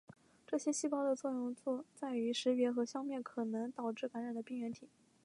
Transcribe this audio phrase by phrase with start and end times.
[0.47, 1.55] 这些细胞的作用
[1.93, 4.89] 在于识别和消灭可能导致感染的病原体。